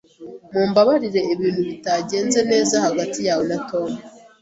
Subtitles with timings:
[0.51, 3.89] Mumbabarire ibintu bitagenze neza hagati yawe na Tom.